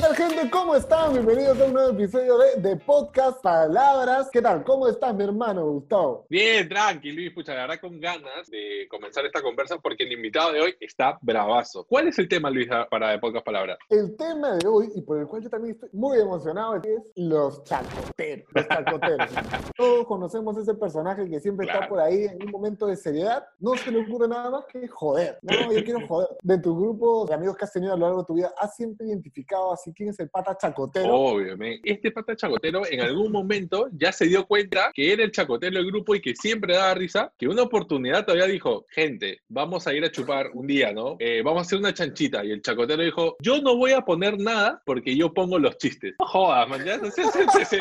[0.00, 0.50] tal, gente?
[0.50, 1.12] ¿Cómo están?
[1.12, 4.30] Bienvenidos a un nuevo episodio de, de Podcast Palabras.
[4.32, 4.64] ¿Qué tal?
[4.64, 6.24] ¿Cómo estás, mi hermano Gustavo?
[6.30, 7.32] Bien, tranqui, Luis.
[7.32, 11.18] Pucha, la verdad con ganas de comenzar esta conversa porque el invitado de hoy está
[11.20, 11.84] bravazo.
[11.84, 13.78] ¿Cuál es el tema, Luis, para de Podcast Palabras?
[13.90, 17.62] El tema de hoy, y por el cual yo también estoy muy emocionado, es los
[17.64, 18.46] chacoteros.
[18.54, 19.28] Los chacoteros.
[19.76, 21.90] Todos conocemos ese personaje que siempre está Claro.
[21.94, 23.44] por ahí en un momento de seriedad.
[23.58, 25.38] No se le ocurre nada más que joder.
[25.42, 26.28] No, yo quiero joder.
[26.42, 28.74] De tu grupo de amigos que has tenido a lo largo de tu vida, ¿has
[28.76, 31.14] siempre identificado así quién es el pata chacotero?
[31.14, 31.90] Obviamente.
[31.90, 35.86] Este pata chacotero en algún momento ya se dio cuenta que era el chacotero del
[35.86, 40.04] grupo y que siempre daba risa, que una oportunidad todavía dijo, gente, vamos a ir
[40.04, 41.16] a chupar un día, ¿no?
[41.18, 42.44] Eh, vamos a hacer una chanchita.
[42.44, 46.14] Y el chacotero dijo, yo no voy a poner nada porque yo pongo los chistes.
[46.18, 47.78] No jodas, man, ya, eso, se- se- se-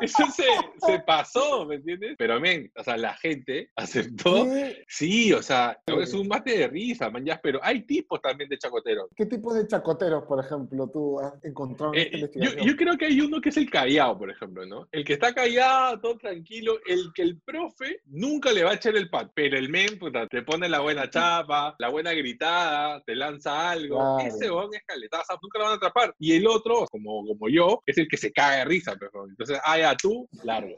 [0.00, 0.44] eso se,
[0.86, 2.14] se pasó, ¿me entiendes?
[2.18, 4.44] Pero, men, o sea, la gente aceptó.
[4.44, 8.48] ¿Qué, Sí, o sea, es un mate de risa, man, ya, pero hay tipos también
[8.50, 9.08] de chacoteros.
[9.16, 12.96] qué tipos de chacoteros, por ejemplo, tú has encontrado en esta Eh, yo, yo creo
[12.96, 14.86] que hay uno que es el callado, por ejemplo, ¿no?
[14.92, 18.96] El que está callado, todo tranquilo, el que el profe nunca le va a echar
[18.96, 23.14] el pat, pero el men, puta, te pone la buena chapa, la buena gritada, te
[23.16, 23.96] lanza algo.
[23.96, 24.18] Claro.
[24.20, 26.14] Ese bon es caletaza, nunca lo van a atrapar.
[26.18, 29.58] Y el otro, como, como yo, es el que se caga de risa, pero Entonces,
[29.64, 30.74] ah, ya, tú, largo.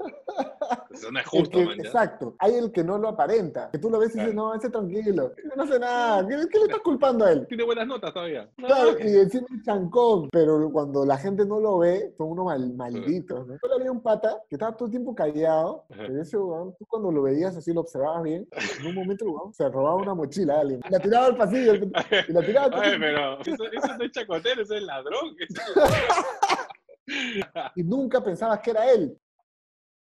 [0.90, 1.80] Eso no es justo, que- man.
[1.80, 2.34] exacto.
[2.38, 3.70] Hay el que no lo aparenta.
[3.70, 4.48] Que tú lo ves y dices, Claro.
[4.48, 5.32] no, ese tranquilo.
[5.56, 6.26] No hace nada.
[6.28, 7.46] ¿Qué, qué le estás culpando a él?
[7.48, 8.48] Tiene buenas notas todavía.
[8.56, 12.72] Claro, y encima es chancón, pero cuando la gente no lo ve, son unos mal-
[12.74, 13.56] malditos, ¿no?
[13.58, 17.10] Solo había un pata que estaba todo el tiempo callado, pero ese weón, tú cuando
[17.10, 18.46] lo veías así, lo observabas bien,
[18.80, 21.36] en un momento el weón se robaba una mochila a alguien, y la tiraba al
[21.36, 25.36] pasillo, y la tiraba al Oye, pero eso, eso no es chacotero, eso es ladrón.
[27.76, 29.16] y nunca pensabas que era él.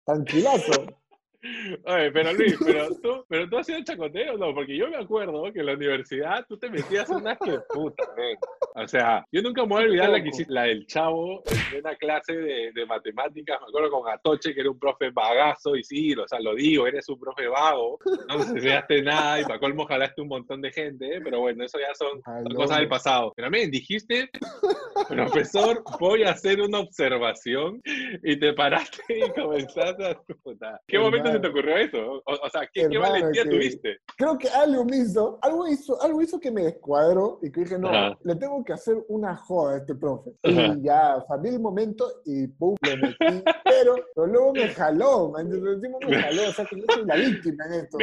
[0.05, 0.71] Tranquilazo.
[1.85, 5.51] Oye, pero Luis, pero tú, pero tú has sido chacotero, no, porque yo me acuerdo
[5.51, 8.37] que en la universidad tú te metías unas que puta, men.
[8.75, 11.79] O sea, yo nunca me voy a olvidar la que hiciste, la del chavo en
[11.79, 15.83] una clase de, de matemáticas, me acuerdo con Atoche, que era un profe vagazo, y
[15.83, 19.85] sí, o sea, lo digo, eres un profe vago, no enseñaste nada, y para colmo
[19.85, 21.21] jalaste un montón de gente, ¿eh?
[21.23, 23.33] pero bueno, eso ya son son cosas del pasado.
[23.35, 24.29] Pero men, dijiste,
[25.07, 27.81] profesor, voy a hacer una observación,
[28.23, 30.21] y te paraste y comenzaste a...
[30.43, 30.79] Puta.
[30.87, 31.97] ¿Qué momento se te ocurrió eso?
[31.97, 33.97] O, o sea, ¿qué, qué Hermano, valentía que- tuviste?
[34.17, 37.77] Creo que algo me hizo, algo hizo, algo hizo que me descuadró y que dije,
[37.77, 38.17] no, Ajá.
[38.23, 40.31] le tengo que hacer una joda a este profe.
[40.43, 40.75] Ajá.
[40.77, 45.49] Y ya, vi el momento y pum, lo metí, pero, pero luego me jaló, man,
[45.49, 45.57] me
[46.21, 47.97] jaló, o sea, que yo soy la víctima en esto.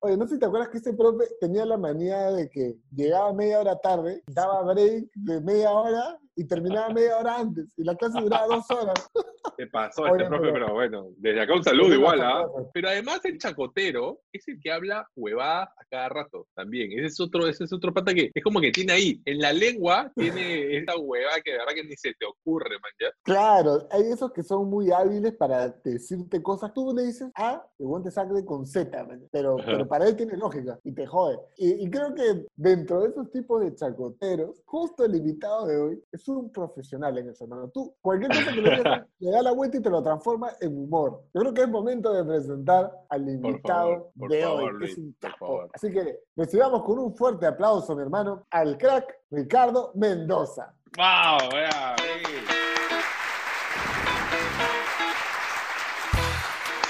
[0.00, 3.32] Oye, no sé si te acuerdas que este profe tenía la manía de que llegaba
[3.32, 7.94] media hora tarde, daba break de media hora y terminaba media hora antes, y la
[7.96, 8.94] clase duraba dos horas.
[9.56, 12.46] Te pasó este profe, pero- pero bueno, desde acá un saludo igual, ¿ah?
[12.46, 12.70] no.
[12.72, 16.92] Pero además el chacotero es el que habla huevadas a cada rato también.
[16.92, 19.52] Ese es otro, ese es otro pata que es como que tiene ahí, en la
[19.52, 23.08] lengua tiene esta huevada que de verdad que ni se te ocurre, man, ¿ya?
[23.22, 26.72] Claro, hay esos que son muy hábiles para decirte cosas.
[26.72, 29.72] Tú le dices A, el buen te saca con Z, man, pero, Ajá.
[29.72, 31.38] pero para él tiene lógica y te jode.
[31.56, 36.02] Y, y creo que dentro de esos tipos de chacoteros, justo el invitado de hoy
[36.12, 37.68] es un profesional en eso, hermano.
[37.68, 40.76] Tú, cualquier cosa que le digas, le da la vuelta y te lo transforma en
[40.76, 41.22] humor.
[41.34, 44.84] Yo creo que es momento de presentar al invitado favor, por de favor, hoy, que
[44.86, 45.68] es un capo.
[45.72, 50.74] Así que recibamos con un fuerte aplauso, mi hermano, al crack Ricardo Mendoza.
[50.96, 51.50] ¡Wow!
[51.52, 52.59] vea, ven.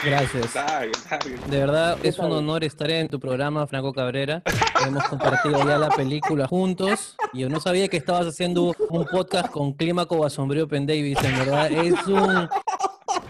[0.05, 0.55] Gracias.
[1.49, 4.43] De verdad ¿Qué es un honor estar en tu programa, Franco Cabrera.
[4.87, 7.17] Hemos compartido ya la película juntos.
[7.33, 11.19] Y yo no sabía que estabas haciendo un podcast con Clímaco Basombrío Pen Davis.
[11.23, 12.49] En verdad es un,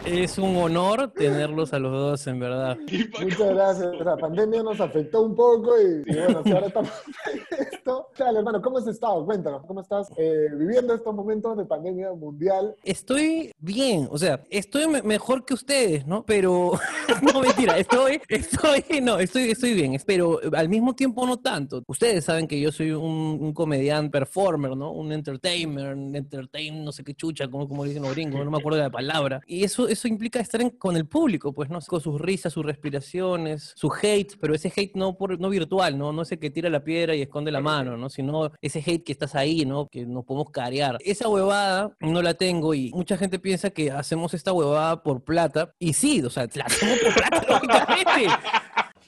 [0.07, 2.77] es un honor tenerlos a los dos, en verdad.
[3.23, 3.93] Muchas gracias.
[4.05, 6.91] La pandemia nos afectó un poco y, y bueno, si ahora estamos
[7.33, 8.09] en esto.
[8.19, 9.25] Dale, hermano, ¿cómo has estado?
[9.25, 12.75] Cuéntanos, ¿cómo estás eh, viviendo estos momentos de pandemia mundial?
[12.83, 16.25] Estoy bien, o sea, estoy me- mejor que ustedes, ¿no?
[16.25, 16.73] Pero,
[17.23, 21.83] no mentira, estoy, estoy, no, estoy, estoy bien, pero al mismo tiempo no tanto.
[21.87, 24.93] Ustedes saben que yo soy un, un comediante performer, ¿no?
[24.93, 28.59] Un entertainer, un entertain, no sé qué chucha, como, como dicen los gringos, no me
[28.59, 29.41] acuerdo de la palabra.
[29.47, 31.81] Y eso, eso implica estar en- con el público, pues, ¿no?
[31.81, 36.13] Con sus risas, sus respiraciones, su hate, pero ese hate no, por, no virtual, ¿no?
[36.13, 38.09] No ese que tira la piedra y esconde la mano, ¿no?
[38.09, 39.87] Sino ese hate que estás ahí, ¿no?
[39.89, 40.97] Que nos podemos carear.
[41.05, 45.73] Esa huevada no la tengo y mucha gente piensa que hacemos esta huevada por plata.
[45.79, 48.35] Y sí, o sea, la hacemos por plata, lógicamente.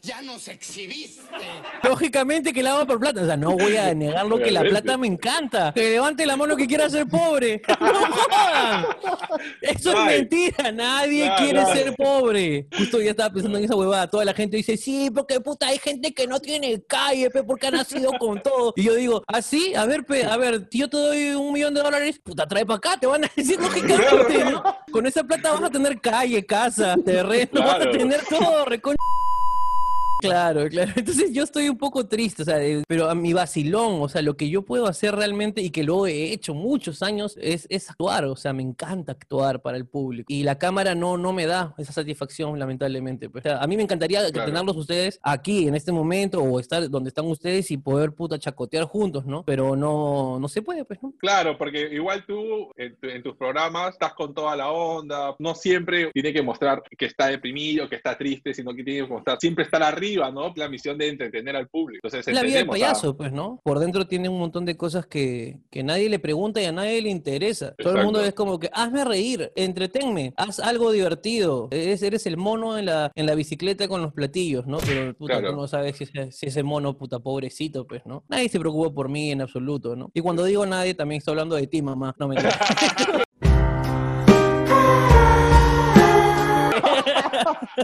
[0.04, 1.22] Ya nos exhibiste.
[1.84, 3.22] Lógicamente que la hago por plata.
[3.22, 5.72] O sea, no voy a negarlo que la plata me encanta.
[5.72, 7.62] Que levante la mano que quiera ser pobre.
[7.80, 8.86] ¡No jodan!
[9.60, 10.72] Eso es mentira.
[10.72, 12.66] Nadie quiere ser pobre.
[12.76, 14.10] Justo ya estaba pensando en esa huevada.
[14.10, 17.68] Toda la gente dice, sí, porque puta, hay gente que no tiene calle, pe, porque
[17.68, 18.72] ha nacido con todo.
[18.74, 19.72] Y yo digo, ¿ah, sí?
[19.76, 22.78] A ver, pe, a ver, yo te doy un millón de dólares, puta, trae para
[22.78, 22.96] acá.
[22.98, 24.64] Te van a decir lógicamente, ¿no?
[24.90, 28.96] Con esa plata vas a tener calle, casa, terreno, vas a tener todo, recon...
[30.28, 30.92] Claro, claro.
[30.96, 34.22] Entonces yo estoy un poco triste, o sea, de- pero a mi vacilón, o sea,
[34.22, 37.90] lo que yo puedo hacer realmente y que lo he hecho muchos años es, es
[37.90, 40.26] actuar, o sea, me encanta actuar para el público.
[40.32, 43.28] Y la cámara no, no me da esa satisfacción, lamentablemente.
[43.28, 43.44] pues.
[43.44, 44.46] O sea, a mí me encantaría Claro.
[44.46, 48.84] tenerlos ustedes aquí, en este momento, o estar donde están ustedes y poder, puta, chacotear
[48.84, 49.42] juntos, ¿no?
[49.44, 51.12] Pero no, no se puede, pues, ¿no?
[51.18, 55.54] Claro, porque igual tú en, tu- en tus programas estás con toda la onda, no
[55.54, 59.38] siempre tiene que mostrar que está deprimido, que está triste, sino que tiene que mostrar,
[59.40, 60.52] siempre estar arriba, ¿no?
[60.56, 62.00] La misión de entretener al público.
[62.06, 63.60] Entonces, Es la vida del a- payaso, pues, ¿no?
[63.64, 67.00] Por dentro tiene un montón de cosas que, que nadie le pregunta y a nadie
[67.02, 67.74] le interesa.
[67.78, 71.68] Todo el mundo es como que, hazme reír, entretenme, haz algo divertido.
[71.70, 74.78] Eres, eres el mono en la, en la bicicleta con los platillos, ¿no?
[74.78, 75.50] Pero puta, Claro.
[75.50, 78.24] tú no sabes si ese, si ese mono, puta, pobrecito, pues, ¿no?
[78.28, 80.10] Nadie se preocupa por mí en absoluto, ¿no?
[80.14, 82.14] Y cuando digo nadie, también estoy hablando de ti, mamá.
[82.18, 82.36] No me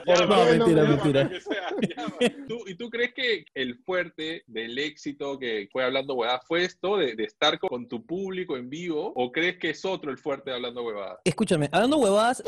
[0.06, 1.24] Ya, No, mentira, mentira.
[1.24, 1.68] lo que sea,
[2.20, 2.46] ya.
[2.46, 6.96] ¿Tú- ¿Y tú crees que el fuerte del éxito que fue hablando huevadas fue esto
[6.96, 9.12] de, de estar con, con tu público en vivo?
[9.16, 11.18] ¿O crees que es otro el fuerte de hablando huevadas?
[11.24, 12.42] Escúchame, hablando huevadas,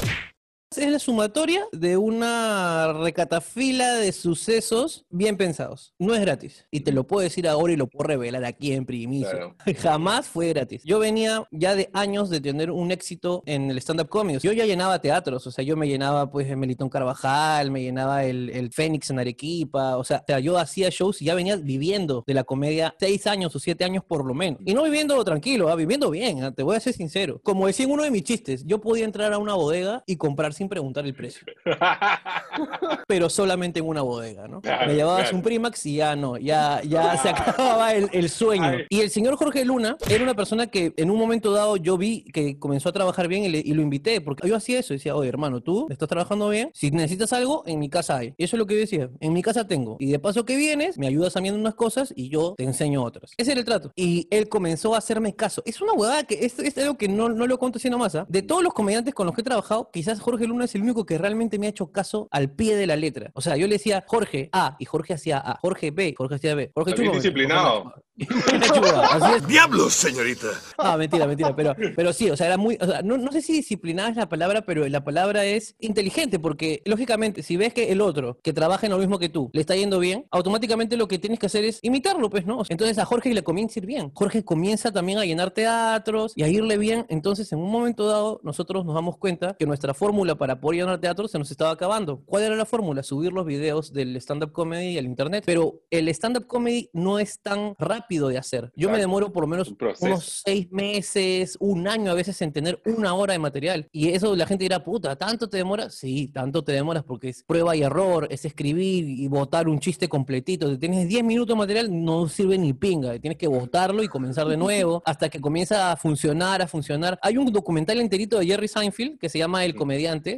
[0.77, 5.95] es la sumatoria de una recatafila de sucesos bien pensados.
[5.99, 6.65] No es gratis.
[6.71, 9.31] Y te lo puedo decir ahora y lo puedo revelar aquí en primicia.
[9.31, 9.57] Claro.
[9.83, 10.85] Jamás fue gratis.
[10.85, 14.39] Yo venía ya de años de tener un éxito en el stand-up comedy.
[14.41, 15.45] Yo ya llenaba teatros.
[15.45, 19.19] O sea, yo me llenaba pues el Melitón Carvajal, me llenaba el, el Fénix en
[19.19, 19.97] Arequipa.
[19.97, 23.59] O sea, yo hacía shows y ya venía viviendo de la comedia seis años o
[23.59, 24.61] siete años por lo menos.
[24.65, 27.41] Y no viviendo tranquilo, ah, viviendo bien, ah, te voy a ser sincero.
[27.43, 30.55] Como decía en uno de mis chistes, yo podía entrar a una bodega y comprar
[30.61, 31.47] sin preguntar el precio.
[33.07, 34.61] pero solamente en una bodega, ¿no?
[34.61, 35.37] Claro, Me llevabas claro.
[35.39, 38.65] un Primax y ya no, ya, ya se acababa el, el sueño.
[38.67, 38.85] Ay.
[38.91, 42.25] Y el señor Jorge Luna era una persona que en un momento dado yo vi
[42.25, 45.17] que comenzó a trabajar bien y, le- y lo invité, porque yo hacía eso, decía,
[45.17, 48.35] oye hermano, tú estás trabajando bien, si necesitas algo, en mi casa hay.
[48.37, 49.97] Y eso es lo que yo decía, en mi casa tengo.
[49.99, 52.65] Y de paso que vienes, me ayudas a mí en unas cosas y yo te
[52.65, 53.31] enseño otras.
[53.39, 53.93] Ese era el trato.
[53.97, 55.63] Y él comenzó a hacerme caso.
[55.65, 58.15] Es una huevada que es, es algo que no, no lo cuento así nomás.
[58.15, 58.27] ¿ah?
[58.29, 61.07] De todos los comediantes con los que he trabajado, quizás Jorge Luna es el único
[61.07, 63.31] que realmente me ha hecho caso al pie de la letra.
[63.35, 66.55] O sea, yo le decía Jorge A y Jorge hacía A, Jorge B, Jorge hacía
[66.55, 67.95] B, Jorge disciplinado.
[68.27, 69.07] Chupa.
[69.13, 69.47] Así es.
[69.47, 70.49] ¡Diablos, señorita!
[70.79, 73.41] Ah, mentira, mentira, pero, pero sí, o sea, era muy, o sea, no, no sé
[73.41, 77.93] si disciplinada es la palabra, pero la palabra es inteligente, porque lógicamente, si ves que
[77.93, 81.09] el otro, que trabaja en lo mismo que tú, le está yendo bien, automáticamente lo
[81.09, 82.63] que tienes que hacer es imitarlo, pues, ¿no?
[82.69, 84.11] Entonces a Jorge le comienza a ir bien.
[84.15, 88.41] Jorge comienza también a llenar teatros y a irle bien, entonces en un momento dado
[88.43, 92.23] nosotros nos damos cuenta que nuestra fórmula para poder llenar teatros se nos estaba acabando.
[92.25, 93.03] ¿Cuál era la fórmula?
[93.03, 97.75] Subir los videos del stand-up comedy al internet, pero el stand-up comedy no es tan
[97.79, 98.73] rápido de hacer.
[98.75, 102.55] Yo me demoro por lo menos Un unos seis meses, un año a veces en
[102.55, 103.87] tener una hora de material.
[103.93, 105.95] Y eso la gente dirá, puta, ¿tanto te demoras?
[105.95, 110.09] Sí, tanto te demoras porque es prueba y error, es escribir y botar un chiste
[110.09, 110.71] completito.
[110.71, 113.19] Si tienes 10 minutos de material, no sirve ni pinga.
[113.19, 117.19] Tienes que botarlo y comenzar de nuevo hasta que comienza a funcionar, a funcionar.
[117.21, 120.30] Hay un documental enterito de Jerry Seinfeld que se llama El Comediante.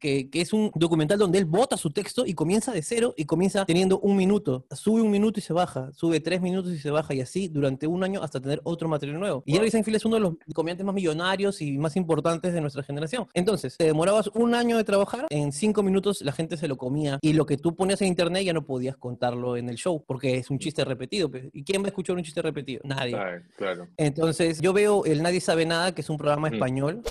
[0.00, 3.24] Que, que es un documental donde él bota su texto y comienza de cero y
[3.24, 4.64] comienza teniendo un minuto.
[4.70, 7.88] Sube un minuto y se baja, sube tres minutos y se baja y así durante
[7.88, 9.42] un año hasta tener otro material nuevo.
[9.44, 9.54] Y.
[9.54, 13.26] Jerry Seinfeld es uno de los comediantes más millonarios y más importantes de nuestra generación.
[13.34, 17.18] Entonces, te demorabas un año de trabajar, en cinco minutos la gente se lo comía
[17.20, 20.36] y lo que tú ponías en internet ya no podías contarlo en el show porque
[20.36, 21.28] es un chiste repetido.
[21.28, 21.46] pues.
[21.52, 22.82] ¿Y quién va a escuchar un chiste repetido?
[22.84, 23.16] Nadie.
[23.16, 23.88] Ay, claro.
[23.96, 27.02] Entonces, yo veo el Nadie Sabe Nada, que es un programa Mm.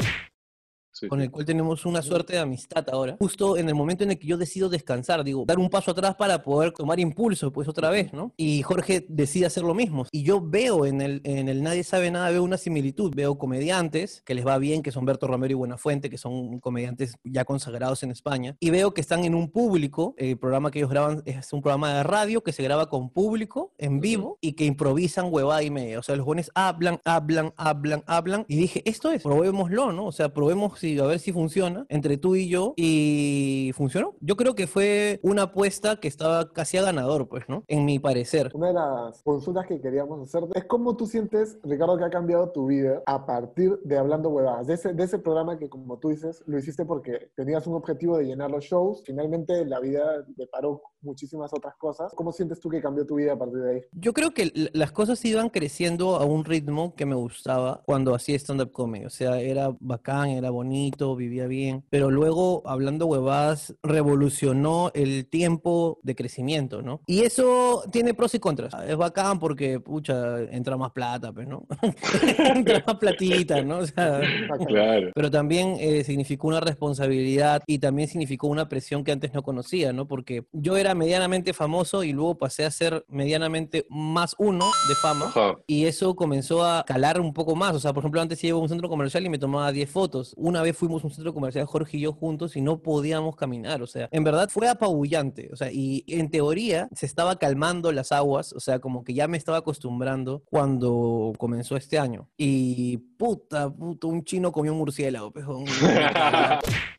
[0.98, 1.25] Sí, con sí.
[1.25, 3.18] el cual tenemos una suerte de amistad ahora.
[3.20, 6.16] Justo en el momento en el que yo decido descansar, digo, dar un paso atrás
[6.16, 8.34] para poder tomar impulso, pues otra vez, ¿no?
[8.36, 10.08] Y Jorge decide hacer lo mismo.
[10.12, 13.13] Y yo veo en el, en el Nadie Sabe Nada, veo una similitud.
[13.13, 17.18] Veo comediantes que les va bien, que son Berto Romero y Buenafuente, que son comediantes
[17.24, 18.56] ya consagrados en España.
[18.60, 21.94] Y veo que están en un público, el programa que ellos graban es un programa
[21.94, 26.00] de radio que se graba con público en vivo y que improvisan huevada y media.
[26.00, 28.46] O sea, los jóvenes hablan, hablan, hablan, hablan.
[28.48, 30.08] Y dije, esto es, probémoslo, ¿no?
[30.08, 32.74] O sea, probemos si, a ver si funciona entre tú y yo.
[32.75, 34.15] Y funcionó.
[34.22, 37.63] Yo creo que fue una apuesta que estaba casi a ganador, pues, ¿no?
[37.67, 38.51] En mi parecer.
[38.53, 42.50] Una de las consultas que queríamos hacer es cómo tú sientes, Ricardo, que ha cambiado
[42.51, 46.10] tu vida a partir de Hablando Huevadas, de ese, de ese programa que, como tú
[46.10, 49.03] dices, lo hiciste porque tenías un objetivo de llenar los shows.
[49.06, 52.13] Finalmente, la vida te paró muchísimas otras cosas.
[52.15, 53.82] ¿Cómo sientes tú que cambió tu vida a partir de ahí?
[53.91, 58.36] Yo creo que las cosas iban creciendo a un ritmo que me gustaba cuando hacía
[58.36, 59.06] stand-up comedy.
[59.06, 60.76] O sea, era bacán, era bonito,
[61.17, 61.84] vivía bien.
[61.89, 67.01] Pero luego, hablando huevadas, revolucionó el tiempo de crecimiento, ¿no?
[67.05, 68.74] Y eso tiene pros y contras.
[68.88, 71.65] Es bacán porque, pucha, entra más plata, pues, ¿no?
[72.38, 73.79] entra más platita, ¿no?
[73.79, 74.22] O sea,
[74.67, 75.12] Claro.
[75.13, 79.93] pero también eh, significó una responsabilidad y también significó una presión que antes no conocía,
[79.93, 80.07] ¿no?
[80.07, 85.25] Porque yo era medianamente famoso y luego pasé a ser medianamente más uno de fama.
[85.27, 85.55] Ajá.
[85.67, 87.75] Y eso comenzó a calar un poco más.
[87.75, 90.34] O sea, por ejemplo, antes iba a un centro comercial y me tomaba 10 fotos.
[90.38, 93.81] Una vez fuimos a un centro comercial, Jorge y yo juntos, y no podíamos caminar.
[93.81, 95.50] O sea, en verdad fue apabullante.
[95.51, 98.53] O sea, y en teoría se estaba calmando las aguas.
[98.53, 102.29] O sea, como que ya me estaba acostumbrando cuando comenzó este año.
[102.38, 105.65] Y puta, puta, un chino comió un murciélago, pejón.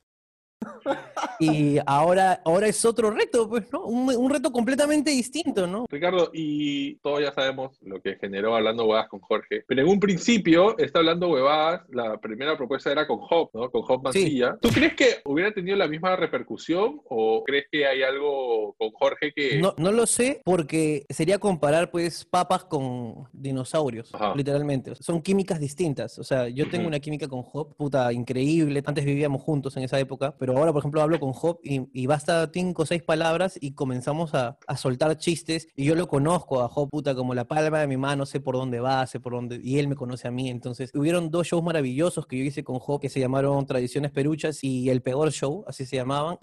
[1.39, 3.85] Y ahora, ahora es otro reto, pues, ¿no?
[3.85, 5.87] Un, un reto completamente distinto, ¿no?
[5.89, 10.01] Ricardo, y todos ya sabemos lo que generó hablando huevadas con Jorge, pero en un
[10.01, 13.71] principio, está hablando huevadas, la primera propuesta era con Hop, ¿no?
[13.71, 14.21] Con Hop Sí.
[14.21, 14.59] Mancilla.
[14.61, 19.33] ¿Tú crees que hubiera tenido la misma repercusión o crees que hay algo con Jorge
[19.35, 19.59] que...
[19.61, 24.35] No, no lo sé porque sería comparar pues papas con dinosaurios, Ajá.
[24.37, 24.95] literalmente.
[24.97, 26.19] Son químicas distintas.
[26.19, 28.83] O sea, yo tengo una química con Hop, puta, increíble.
[28.87, 32.51] Antes vivíamos juntos en esa época, pero ahora, por ejemplo, hablo con Hop y, basta
[32.53, 36.67] cinco o seis palabras y comenzamos a, a soltar chistes y yo lo conozco a
[36.67, 39.61] Hop, puta, como la palma de mi mano, sé por dónde va, sé por dónde...
[39.63, 40.49] Y él me conoce a mí.
[40.51, 44.63] Entonces, hubieron dos shows maravillosos que yo hice con Hop que se llamaron Tradiciones Peruchas
[44.63, 46.39] y El Peor Show, así se llamaban.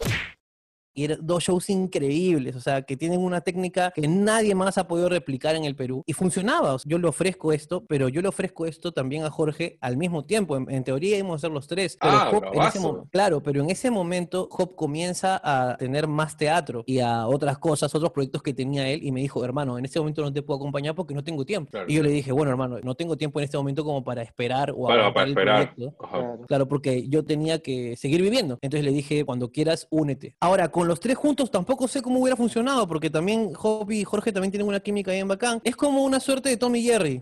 [0.96, 4.88] Y eran dos shows increíbles, o sea, que tienen una técnica que nadie más ha
[4.88, 6.02] podido replicar en el Perú.
[6.06, 6.74] Y funcionaba.
[6.74, 9.98] o sea, yo le ofrezco esto, pero yo le ofrezco esto también a Jorge al
[9.98, 10.56] mismo tiempo.
[10.58, 11.98] En, en teoría íbamos a ser los tres.
[12.00, 12.80] Pero Ah, Hop en ese
[13.12, 17.94] claro, pero en ese momento Hop comienza a tener más teatro y a otras cosas,
[17.94, 19.04] otros proyectos que tenía él.
[19.04, 21.72] Y me dijo, hermano, en este momento no te puedo acompañar porque no tengo tiempo.
[21.72, 21.86] Claro.
[21.90, 24.72] Y yo le dije, bueno, hermano, no tengo tiempo en este momento como para esperar
[24.72, 25.74] o Bueno, para el esperar.
[25.75, 26.06] proyecto.
[26.06, 26.38] Ajá.
[26.48, 28.58] Claro, porque yo tenía que seguir viviendo.
[28.62, 30.36] Entonces le dije, cuando quieras, únete.
[30.40, 34.32] Ahora, con los tres juntos tampoco sé cómo hubiera funcionado, porque también Hobby y Jorge
[34.32, 35.62] también tienen una química bien bacán.
[35.63, 37.22] Es como una suerte de Tom y Jerry.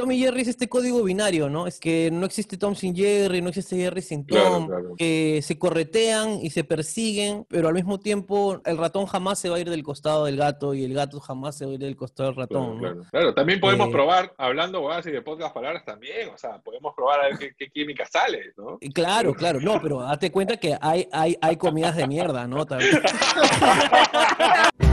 [0.00, 1.66] Tom y Jerry es este código binario, ¿no?
[1.66, 4.94] Es que no existe Tom sin Jerry, no existe Jerry sin Claro, Tom, claro.
[4.96, 9.56] que se corretean y se persiguen, pero al mismo tiempo el ratón jamás se va
[9.56, 11.96] a ir del costado del gato y el gato jamás se va a ir del
[11.96, 12.80] costado del Claro, ratón, ¿no?
[12.80, 13.02] claro.
[13.10, 16.94] Claro, también podemos Eh, probar, hablando huevadas y de podcast palabras también, o sea, podemos
[16.94, 18.78] probar a ver qué, qué química sale, ¿no?
[18.80, 22.64] Y Claro, claro, no, pero date cuenta que hay, hay, hay comidas de mierda, ¿no?
[22.66, 22.90] También.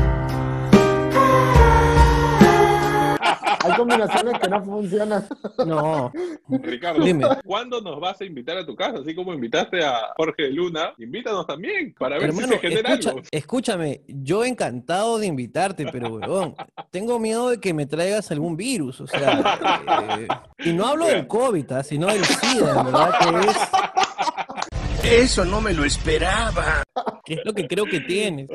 [3.77, 5.27] combinaciones que no funcionan.
[5.65, 6.11] No,
[6.49, 7.25] Ricardo, Dime.
[7.45, 8.99] ¿cuándo nos vas a invitar a tu casa?
[8.99, 13.09] Así como invitaste a Jorge Luna, invítanos también para ver hermano, si se genera escucha-
[13.11, 13.21] algo.
[13.31, 16.55] escúchame, yo encantado de invitarte, pero weón,
[16.91, 19.57] tengo miedo de que me traigas algún virus, o sea,
[20.19, 20.27] eh,
[20.65, 21.83] y no hablo del COVID, ¿ah?
[21.83, 23.57] sino del SIDA, en verdad, que es,
[25.29, 26.83] Eso no me lo esperaba.
[27.23, 28.49] que es lo que creo que tienes.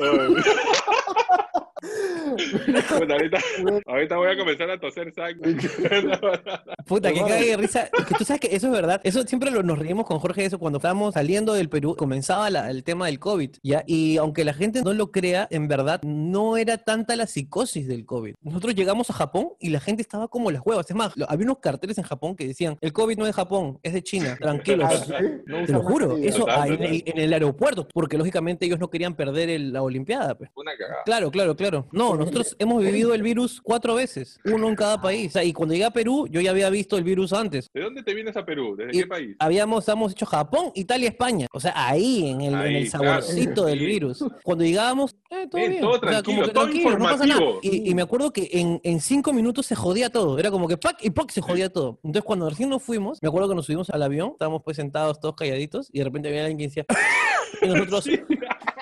[3.09, 3.39] Ahorita,
[3.85, 5.55] ahorita voy a comenzar a toser sangre.
[6.85, 7.89] Puta, que cague de risa.
[7.97, 9.01] Es que tú sabes que eso es verdad.
[9.03, 10.59] Eso siempre lo- nos reímos con Jorge eso.
[10.59, 13.51] Cuando estábamos saliendo del Perú, comenzaba la- el tema del COVID.
[13.63, 13.83] ¿ya?
[13.87, 18.05] Y aunque la gente no lo crea, en verdad no era tanta la psicosis del
[18.05, 18.35] COVID.
[18.41, 20.89] Nosotros llegamos a Japón y la gente estaba como las huevas.
[20.89, 23.33] Es más, lo- había unos carteles en Japón que decían: el COVID no es de
[23.33, 24.37] Japón, es de China.
[24.41, 24.89] Tranquilos.
[24.91, 25.25] Ah, ¿sí?
[25.45, 28.89] No Te lo juro, eso ah, en, el, en el aeropuerto, porque lógicamente ellos no
[28.89, 30.35] querían perder el- la Olimpiada.
[30.35, 30.49] Pues.
[30.55, 31.03] Una cagada.
[31.05, 31.87] Claro, claro, claro.
[31.91, 35.27] No, nosotros hemos vivido el virus cuatro veces, uno en cada país.
[35.29, 37.69] O sea, y cuando llegué a Perú, yo ya había visto el virus antes.
[37.73, 38.75] ¿De dónde te vienes a Perú?
[38.75, 39.35] ¿Desde Y qué país?
[39.39, 41.47] Habíamos, habíamos hecho Japón, Italia, España.
[41.53, 43.67] O sea, ahí, en el, en Ahí, el saborcito claro.
[43.69, 43.85] del Sí.
[43.85, 44.25] virus.
[44.43, 45.81] Cuando llegábamos, eh, todo Bien, bien.
[45.81, 47.41] todo O sea, tranquilo, como que todo tranquilo, no pasa nada.
[47.61, 50.37] Y, y me acuerdo que en, en cinco minutos se jodía todo.
[50.39, 50.97] Era como que ¡pac!
[51.01, 51.29] y ¡pac!
[51.31, 51.99] se jodía todo.
[52.03, 55.19] Entonces, cuando recién nos fuimos, me acuerdo que nos subimos al avión, estábamos pues sentados
[55.19, 56.85] todos calladitos, y de repente había alguien que decía,
[57.61, 58.05] y nosotros,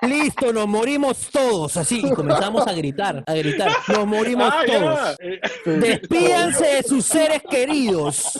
[0.01, 5.17] listo, nos morimos todos, así, y comenzamos a gritar, a gritar, nos morimos Ah, todos.
[5.79, 8.39] Despídanse de sus seres queridos.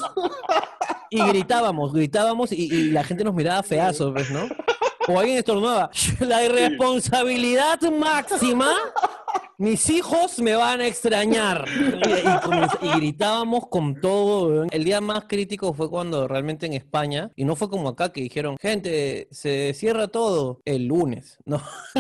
[1.10, 4.48] Y gritábamos, gritábamos y, y la gente nos miraba feazos, ¿ves, no?
[5.08, 5.90] O alguien estornudaba.
[6.20, 8.74] La irresponsabilidad máxima.
[9.62, 11.66] Mis hijos me van a extrañar.
[11.70, 14.66] Y, y y gritábamos con todo.
[14.72, 18.22] El día más crítico fue cuando realmente en España, y no fue como acá que
[18.22, 21.38] dijeron, gente, se cierra todo el lunes.
[21.46, 21.62] No,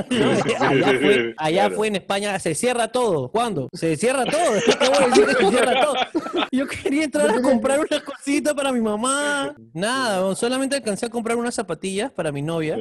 [0.59, 1.75] allá, fue, allá Claro.
[1.75, 3.29] fue en España, se cierra todo.
[3.29, 3.69] ¿Cuándo?
[3.73, 4.41] Se cierra todo.
[4.65, 5.95] ¿Qué voy a decir que se cierra todo?
[6.51, 9.55] Yo quería entrar a comprar unas cositas para mi mamá.
[9.71, 12.77] Nada, solamente alcancé a comprar unas zapatillas para mi novia,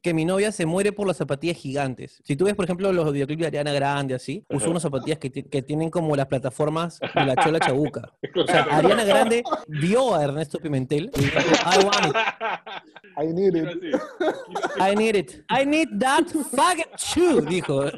[0.00, 2.22] que mi novia se muere por las zapatillas gigantes.
[2.24, 5.30] Si tú ves, por ejemplo, los videoclips de Ariana Grande, así, usó unas zapatillas que,
[5.30, 8.12] ti- que tienen como las plataformas de la Chola Chabuca.
[8.34, 12.16] O sea, Ariana Grande vio a Ernesto Pimentel y dijo, I want it.
[13.22, 13.94] I need it.
[14.80, 15.44] I need it.
[15.50, 17.90] I need that fucking shoe, dijo.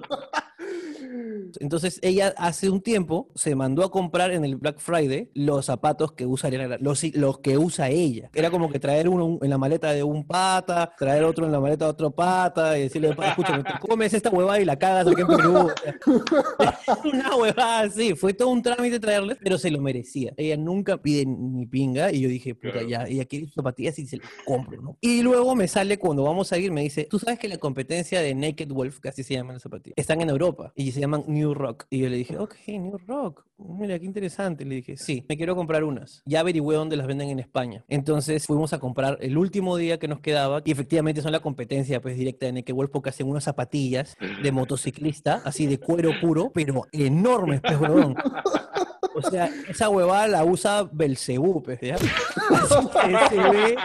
[1.60, 6.12] Entonces ella hace un tiempo se mandó a comprar en el Black Friday los zapatos
[6.12, 8.30] que usa Ariana Grande, los, los que usa ella.
[8.34, 11.60] Era como que traer uno en la maleta de un pata, traer otro en la
[11.60, 15.06] maleta de otro pata y decirle, "Pa, escúchame, te comes esta huevada y la cagas
[15.06, 15.68] aquí en Perú.
[17.04, 18.14] Una huevada así.
[18.14, 20.32] Fue todo un trámite traerles, pero se lo merecía.
[20.36, 22.88] Ella nunca pide ni pinga y yo dije, puta, Claro.
[22.88, 24.96] ya, ella quiere zapatillas y se las compro, ¿no?
[25.00, 28.20] Y luego me sale cuando vamos a ir, me dice, tú sabes que la competencia
[28.20, 31.24] de Naked Wolf, que así se llaman las zapatillas, están en Europa y se llaman
[31.26, 31.86] New Rock.
[31.90, 34.64] Y yo le dije, ok, New Rock, mira, qué interesante.
[34.64, 36.22] Le dije, sí, me quiero comprar unas.
[36.26, 37.84] Ya averigüé dónde las venden en España.
[37.88, 42.00] Entonces fuimos a comprar el último día que nos quedaba y efectivamente son la competencia
[42.00, 46.50] pues directa de Naked Wolf porque hacen unas zapatillas de motociclista, así de cuero puro,
[46.52, 47.78] pero enormes, pues.
[49.14, 51.96] O sea, esa huevada la usa Belcebú, pues, ¿ya?
[51.98, 52.06] Se
[53.50, 53.76] ve,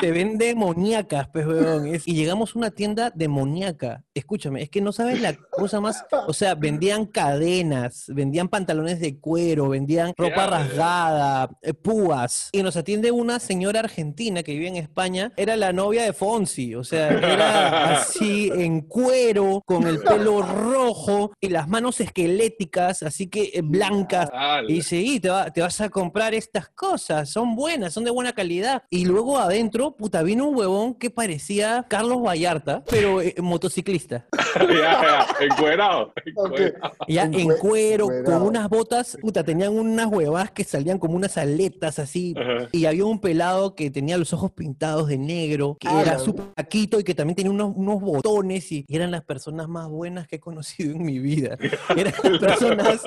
[0.00, 1.46] se ven demoníacas, pues.
[1.86, 4.04] Es- y llegamos a una tienda demoníaca.
[4.14, 6.04] Escúchame, es que no sabes la cosa más.
[6.26, 12.48] O sea, vendían cadenas, vendían pantalones de cuero, vendían ¿Qué ropa rasgada, eh, púas.
[12.52, 15.32] Y nos atiende una señora argentina que vive en España.
[15.36, 16.74] Era la novia de Fonsi.
[16.74, 23.28] O sea, era así en cuero, con el pelo rojo y las manos esqueléticas, así
[23.28, 24.28] que eh, blancas.
[24.68, 28.32] Y y te, va- te vas a comprar estas cosas, son buenas, son de buena
[28.32, 28.82] calidad.
[28.90, 34.26] Y luego adentro, puta, vino un huevón que parecía Carlos Vallarta, pero eh, motociclista.
[34.58, 36.12] ya, ya, encuerado.
[37.08, 41.14] Ya En en cue- cuero, con unas botas, puta, tenían unas huevas que salían como
[41.16, 42.34] unas aletas así.
[42.36, 42.68] Ajá.
[42.72, 46.46] Y había un pelado que tenía los ojos pintados de negro, que Ah, era súper
[46.54, 50.26] taquito y que también tenía unos, unos botones y, y eran las personas más buenas
[50.28, 51.56] que he conocido en mi vida.
[51.96, 53.00] Eran las personas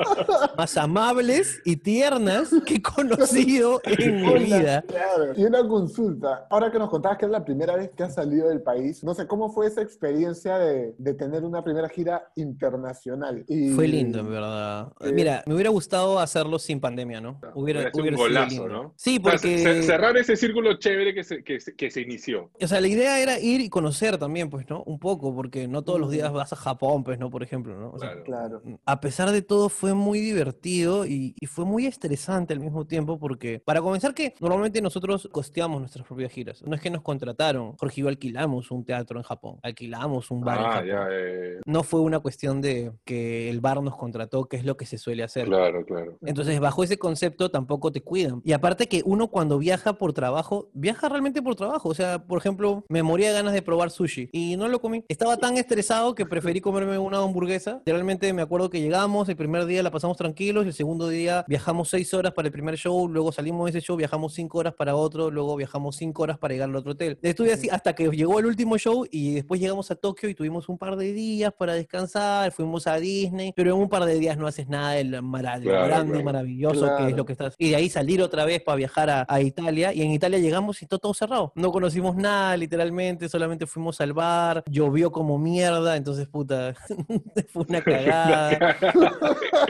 [0.58, 4.82] más amables y tiernas que he conocido en mi vida.
[4.88, 5.34] Claro.
[5.36, 6.48] Y una consulta.
[6.50, 9.14] Ahora que nos contabas que es la primera vez que has salido del país, no
[9.14, 13.44] sé, ¿cómo fue esa experiencia de, de tener una primera gira internacional?
[13.48, 14.92] Y- Fue lindo, en verdad.
[15.02, 17.40] Eh, Mira, me hubiera gustado hacerlo sin pandemia, ¿no?
[17.56, 18.68] Hubiera sido un golazo, lindo.
[18.68, 18.94] ¿no?
[18.96, 19.58] Sí, O sea, porque...
[19.60, 22.50] ce- cerrar ese círculo chévere que se, que, se- que se inició.
[22.62, 24.84] O sea, la idea era ir y conocer también, pues, ¿no?
[24.84, 27.30] Un poco, porque no todos los días vas a Japón, pues, ¿no?
[27.30, 27.92] Por ejemplo, ¿no?
[27.92, 28.62] O sea, Claro.
[28.62, 28.80] Claro.
[28.86, 33.20] a pesar de todo fue muy divertido y, y fue muy estresante al mismo tiempo
[33.20, 36.62] porque, para comenzar que normalmente nosotros costeamos nuestras propias giras.
[36.66, 37.76] No es que nos contrataron.
[37.78, 40.88] Jorge y yo alquilamos un teatro en Japón, alquilamos un bar en Ah, Japón.
[40.88, 44.78] ya, eh, No fue una cuestión de que el bar nos contrató, que es lo
[44.78, 45.46] que se suele hacer.
[45.48, 46.18] claro, claro.
[46.26, 48.42] Entonces, bajo ese concepto tampoco te cuidan.
[48.44, 51.90] Y aparte que uno cuando viaja por trabajo, viaja realmente por trabajo.
[51.90, 55.04] O sea, por ejemplo, me moría de ganas de probar sushi y no lo comí.
[55.08, 57.82] Estaba tan estresado que preferí comerme una hamburguesa.
[57.86, 61.90] Realmente me acuerdo que llegamos, el primer día la pasamos tranquilos, el segundo día viajamos
[61.90, 64.96] seis horas para el primer show, luego salimos de ese show, viajamos cinco horas para
[64.96, 67.18] otro, luego viajamos cinco horas para llegar al otro hotel.
[67.22, 70.70] Estuve así hasta que llegó el último show y después llegamos a Tokio y tuvimos
[70.70, 74.38] un par de días para descansar, fuimos a Disney, pero en un par de días
[74.38, 76.26] no haces nada del mara- de lo Claro, grande claro.
[76.26, 77.56] maravilloso que es lo que estás.
[77.58, 80.82] Y de ahí salir otra vez para viajar a, a Italia y en Italia llegamos
[80.82, 81.52] y todo, todo cerrado.
[81.56, 86.74] No conocimos nada, literalmente, solamente fuimos al bar, llovió como mierda, entonces puta,
[87.54, 88.76] fue una cagada.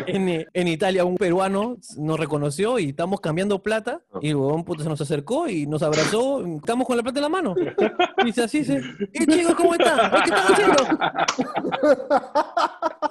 [0.07, 4.89] en, en Italia un peruano nos reconoció y estamos cambiando plata y el huevón se
[4.89, 7.55] nos acercó y nos abrazó, estamos con la plata en la mano.
[8.19, 8.81] Y dice así, dice,
[9.13, 10.11] ¿eh chicos cómo están?
[10.11, 10.83] ¿Qué están haciendo?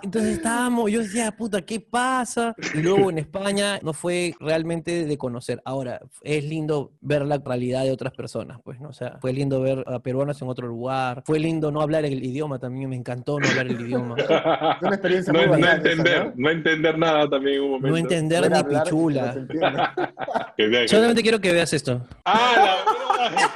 [0.03, 2.55] Entonces estábamos, yo decía, puta, ¿qué pasa?
[2.75, 5.63] Y luego en España no fue realmente de conocer.
[5.65, 8.89] Ahora, es lindo ver la realidad de otras personas, pues, ¿no?
[8.89, 12.25] O sea, fue lindo ver a peruanos en otro lugar, fue lindo no hablar el
[12.25, 14.17] idioma también, me encantó no hablar el idioma.
[14.81, 16.33] Fue una experiencia No, muy no bacana esa, entender, ¿no?
[16.37, 17.89] no entender nada también en un momento.
[17.89, 19.35] No entender ni que pichula.
[20.87, 22.07] Solamente quiero que veas esto.
[22.25, 23.49] ¡Ah, la verdad!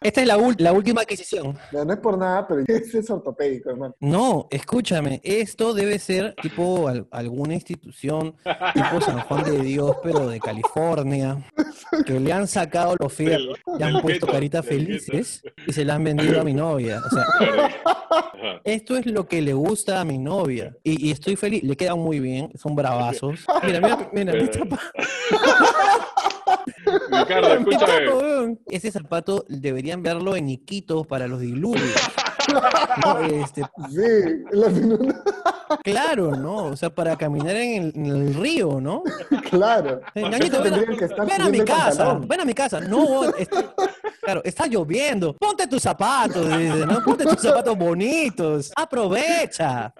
[0.00, 1.56] Esta es la, la última adquisición.
[1.70, 3.94] No, no es por nada, pero es ortopédico, hermano.
[4.00, 8.34] No, escúchame, esto debe ser tipo al- alguna institución
[8.74, 11.38] tipo San Juan de Dios, pero de California,
[12.04, 13.30] que le han sacado los feos,
[13.66, 17.00] Del- le han puesto caritas felices y se la han vendido a mi novia.
[17.06, 17.24] O sea,
[18.64, 20.74] esto es lo que le gusta a mi novia.
[20.82, 22.74] Y, y estoy feliz, le quedan muy bien, son
[23.22, 23.64] bravazos.
[23.64, 24.82] Mira, mira, mira, mi zapato,
[27.10, 28.56] Ricardo, escúchame.
[28.70, 31.84] Ese zapato deberían verlo en Iquitos para los diluvios.
[33.04, 34.44] No, este, Sí.
[35.84, 36.64] Claro, ¿no?
[36.66, 39.04] O sea, para caminar en el, en el río, ¿no?
[39.48, 40.00] Claro.
[40.16, 40.96] Ñañito, ven, a- ven mi
[41.60, 42.28] casa, pantalón.
[42.28, 42.80] ven a mi casa.
[42.80, 43.72] No, está-
[44.20, 45.34] claro, está lloviendo.
[45.36, 47.00] Ponte tus zapatos, dice, ¿no?
[47.04, 48.72] Ponte tus zapatos bonitos.
[48.74, 49.94] Aprovecha.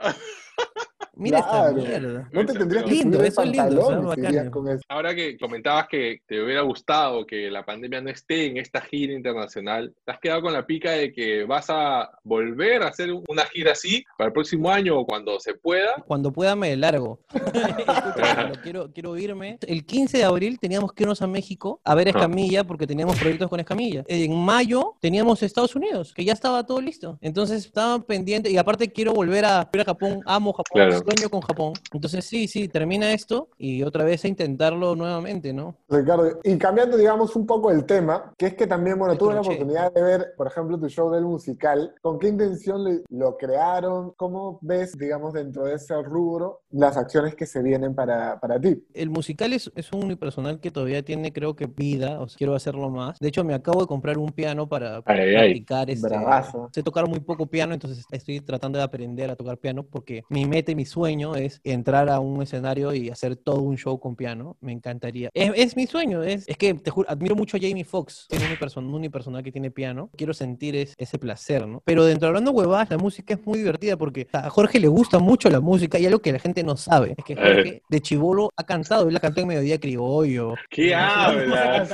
[1.14, 1.78] Mira Claro.
[1.78, 2.28] esta mierda.
[2.32, 4.82] No te tendrías que Lindo, subir con eso.
[4.88, 9.12] Ahora que comentabas que te hubiera gustado que la pandemia no esté en esta gira
[9.12, 13.24] internacional, ¿te has quedado con la pica de que vas a volver a hacer un-
[13.28, 16.02] una gira así para el próximo año o cuando se pueda?
[16.06, 17.20] Cuando pueda me largo.
[17.34, 19.58] Escúchame, pero quiero, quiero irme.
[19.66, 22.08] El 15 de abril teníamos que irnos a México a ver.
[22.08, 24.04] Escamilla porque teníamos proyectos con Escamilla.
[24.08, 27.16] En mayo teníamos Estados Unidos, que ya estaba todo listo.
[27.20, 30.20] Entonces estaba pendiente y aparte quiero volver a, ir a Japón.
[30.26, 31.02] Amo Japón, Claro.
[31.14, 31.72] Sueño con Japón.
[31.92, 35.76] Entonces sí, sí, termina esto y otra vez a intentarlo nuevamente, ¿no?
[35.88, 39.40] Ricardo, y cambiando, digamos, un poco el tema, que es que también, bueno, tuve la
[39.40, 41.94] oportunidad de ver, por ejemplo, tu show del musical.
[42.00, 44.12] ¿Con qué intención lo crearon?
[44.16, 48.84] ¿Cómo ves, digamos, dentro de ese rubro las acciones que se vienen para, para ti?
[48.94, 52.54] El musical es, es un unipersonal que todavía tiene, creo que, vida, o sea, quiero
[52.54, 53.18] hacerlo más.
[53.18, 55.34] De hecho, me acabo de comprar un piano para Ay, ay, ay.
[55.34, 55.90] practicar.
[55.90, 56.70] Este, Bravazo.
[56.72, 60.46] sé tocar muy poco piano, entonces estoy tratando de aprender a tocar piano porque mi
[60.46, 64.14] meta y mi sueño es entrar a un escenario y hacer todo un show con
[64.16, 64.56] piano.
[64.60, 65.30] Me encantaría.
[65.34, 68.44] Es, es mi sueño, es, es que te juro, admiro mucho a Jamie Foxx, tiene
[68.44, 70.10] un unipersonal, un unipersonal que tiene piano.
[70.16, 71.82] Quiero sentir es- ese placer, ¿no?
[71.84, 75.18] Pero dentro de hablando huevadas, la música es muy divertida porque a Jorge le gusta
[75.18, 78.50] mucho la música y algo que la gente no sabe es que Jorge de chivolo
[78.56, 80.54] ha cantado, él la cantó en Mediodía Criollo.
[80.70, 81.90] ¿Qué hablas?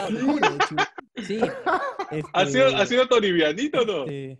[1.26, 1.38] Sí.
[2.32, 4.04] ¿Ha sido, este, ¿Ha sido Toribianito o no?
[4.06, 4.36] este,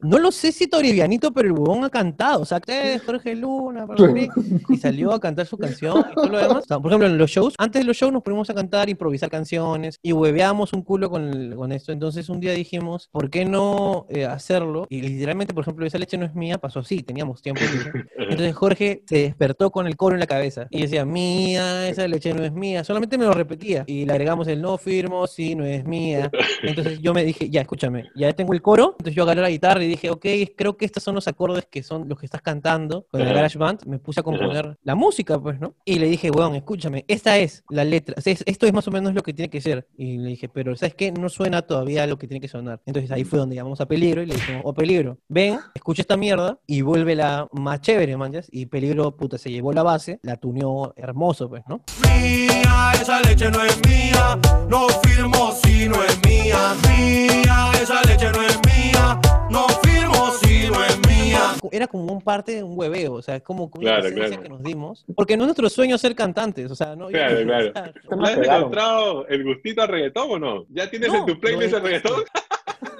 [0.00, 2.42] No lo sé si Toribianito, pero el huevón ha cantado.
[2.42, 4.28] O sea, "Eh, Jorge Luna, bla, bla, bla",
[4.68, 6.62] y salió a cantar su canción y todo lo demás.
[6.64, 8.88] O sea, por ejemplo, en los shows, antes de los shows nos ponemos a cantar,
[8.88, 11.90] improvisar canciones y hueveamos un culo con, el- con esto.
[11.90, 14.86] Entonces un día dijimos, ¿por qué no eh, hacerlo?
[14.88, 17.60] Y literalmente, por ejemplo, esa leche no es mía, pasó así, teníamos tiempo.
[17.72, 18.04] libre.
[18.18, 22.32] Entonces Jorge se despertó con el coro en la cabeza y decía, mía, esa leche
[22.34, 22.84] no es mía.
[22.84, 26.30] Solamente me lo repetía y le agregamos el no firmo, sí, no es mía.
[26.62, 28.90] Entonces yo me dije, ya, escúchame, ya tengo el coro.
[28.92, 30.24] Entonces yo agarré la guitarra y dije, ok,
[30.56, 33.36] creo que estos son los acordes que son los que estás cantando con el Ajá.
[33.36, 33.86] GarageBand.
[33.86, 35.74] Me puse a componer la música, pues, ¿no?
[35.84, 38.14] Y le dije, weón, escúchame, esta es la letra.
[38.18, 39.86] O sea, es- esto es más o menos lo que tiene que ser.
[39.96, 41.10] Y le dije, pero ¿sabes qué?
[41.12, 42.80] No suena todavía lo que tiene que sonar.
[42.86, 46.16] Entonces ahí fue donde llamamos a Peligro y le dijimos, oh, Peligro, ven, escucha esta
[46.16, 48.46] mierda y vuélvela más chévere, manjas.
[48.50, 51.82] Y Peligro, puta, se llevó la base, la tuneó hermoso, pues, ¿no?
[52.02, 54.38] Mía, esa leche no es mía.
[54.68, 56.74] No firmo si no es mía.
[56.88, 59.20] Mía, esa leche no es mía.
[59.50, 61.54] No firmo si no es mía.
[61.72, 64.62] era como un parte de un hueveo, o sea, es como una Claro, que nos
[64.62, 65.04] dimos.
[65.16, 67.08] Porque no es nuestro sueño ser cantantes, o sea, no.
[67.08, 67.70] Claro, claro.
[67.70, 70.66] o sea, Se me ¿Le has encontrado el gustito al reggaetón o no?
[70.70, 72.24] ¿Ya tienes No, en tu playlist no el reggaetón?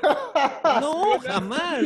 [0.80, 1.82] no, jamás.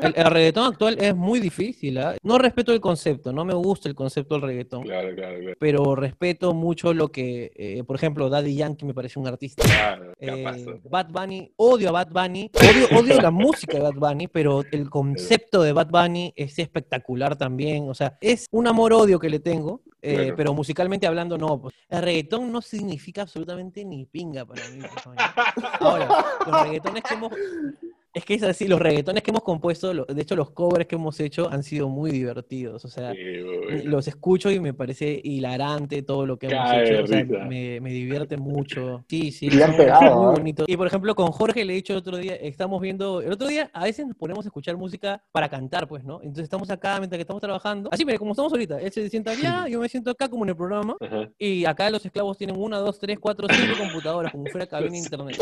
[0.00, 2.16] El, el reggaetón actual es muy difícil, ¿ah?
[2.22, 4.82] No respeto el concepto, no me gusta el concepto del reggaetón.
[4.82, 5.56] Claro, claro, claro.
[5.58, 9.62] Pero respeto mucho lo que, eh, por ejemplo, Daddy Yankee me parece un artista.
[9.64, 10.44] Claro, Eh.
[10.84, 14.88] Bad Bunny, odio a Bad Bunny, odio, odio la música de Bad Bunny, pero el
[14.90, 17.88] concepto de Bad Bunny es espectacular también.
[17.88, 21.60] O sea, es un amor-odio que le tengo, eh, pero musicalmente hablando, no.
[21.60, 21.74] pues.
[21.88, 24.80] El reggaetón no significa absolutamente ni pinga para mí.
[24.80, 25.16] pues.
[25.80, 26.08] Ahora,
[26.46, 27.32] los reggaetones que hemos.
[28.18, 31.20] Es que es así, los reggaetones que hemos compuesto, de hecho, los covers que hemos
[31.20, 32.84] hecho han sido muy divertidos.
[32.84, 37.04] O sea, Sí, los escucho y me parece hilarante todo lo que hemos hecho.
[37.04, 39.04] O sea, me, me divierte mucho.
[39.08, 39.48] Sí, sí.
[39.52, 40.68] Y han son pegado, muy bonitos.
[40.68, 43.46] Y por ejemplo, con Jorge le he dicho el otro día, estamos viendo, el otro
[43.46, 46.16] día a veces nos ponemos a escuchar música para cantar, pues, ¿no?
[46.16, 47.88] Entonces estamos acá mientras que estamos trabajando.
[47.92, 48.80] Así, mire, como estamos ahorita.
[48.80, 50.96] Él se sienta allá, yo me siento acá como en el programa.
[51.00, 51.30] Ajá.
[51.38, 54.96] Y acá los esclavos tienen una, dos, tres, cuatro, cinco computadoras, como si fuera cabina
[54.96, 55.38] internet.